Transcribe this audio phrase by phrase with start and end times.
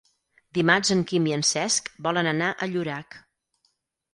[0.57, 3.19] Dimarts en Quim i en Cesc volen anar a Llorac.